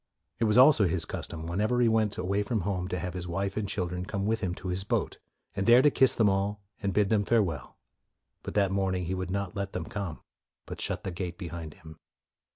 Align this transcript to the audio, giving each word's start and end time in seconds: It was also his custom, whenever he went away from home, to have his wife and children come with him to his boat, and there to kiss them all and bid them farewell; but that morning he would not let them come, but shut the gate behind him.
It 0.39 0.45
was 0.45 0.57
also 0.57 0.85
his 0.87 1.05
custom, 1.05 1.45
whenever 1.45 1.79
he 1.79 1.87
went 1.87 2.17
away 2.17 2.41
from 2.41 2.61
home, 2.61 2.87
to 2.87 2.97
have 2.97 3.13
his 3.13 3.27
wife 3.27 3.55
and 3.55 3.69
children 3.69 4.03
come 4.03 4.25
with 4.25 4.39
him 4.39 4.55
to 4.55 4.69
his 4.69 4.83
boat, 4.83 5.19
and 5.55 5.67
there 5.67 5.83
to 5.83 5.91
kiss 5.91 6.15
them 6.15 6.27
all 6.27 6.59
and 6.81 6.91
bid 6.91 7.11
them 7.11 7.23
farewell; 7.23 7.77
but 8.41 8.55
that 8.55 8.71
morning 8.71 9.05
he 9.05 9.13
would 9.13 9.29
not 9.29 9.55
let 9.55 9.73
them 9.73 9.85
come, 9.85 10.23
but 10.65 10.81
shut 10.81 11.03
the 11.03 11.11
gate 11.11 11.37
behind 11.37 11.75
him. 11.75 11.99